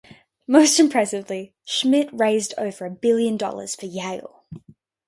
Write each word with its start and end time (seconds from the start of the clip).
Most 0.47 0.79
impressively, 0.79 1.53
Schmidt 1.63 2.09
raised 2.11 2.55
over 2.57 2.87
a 2.87 2.89
billion 2.89 3.37
dollars 3.37 3.75
for 3.75 3.85
Yale. 3.85 4.43